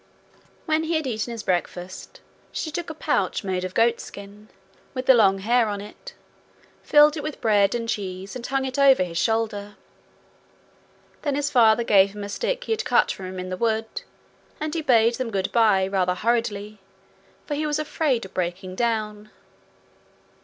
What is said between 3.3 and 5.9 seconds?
made of goatskin, with the long hair on